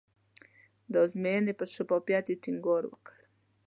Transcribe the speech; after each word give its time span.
د 0.91 0.93
ازموینې 1.05 1.53
پر 1.59 1.67
شفافیت 1.75 2.25
یې 2.31 2.41
ټینګار 2.43 2.83
وکړ. 2.87 3.15